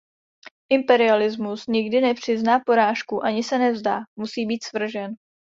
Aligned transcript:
Imperialismus 0.69 1.67
nikdy 1.67 2.01
nepřizná 2.01 2.59
porážku, 2.65 3.23
ani 3.25 3.43
se 3.43 3.57
nevzdá, 3.57 3.99
musí 4.17 4.45
být 4.45 4.63
svržen. 4.63 5.15